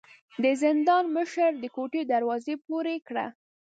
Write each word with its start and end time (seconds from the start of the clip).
د 0.43 0.45
زندان 0.63 1.03
مشر 1.15 1.51
د 1.61 1.65
کوټې 1.75 2.01
دروازه 2.13 2.53
پورې 2.67 2.95
کړه. 3.07 3.25